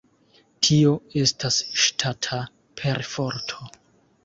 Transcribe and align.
Tio 0.67 0.93
estas 1.25 1.59
ŝtata 1.83 2.41
perforto. 2.83 3.71